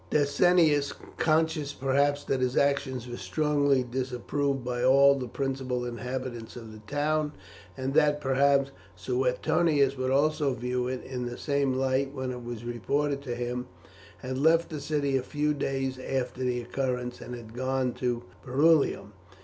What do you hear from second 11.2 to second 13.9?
the same light when it was reported to him,